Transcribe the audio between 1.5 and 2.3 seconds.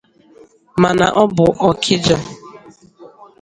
Okija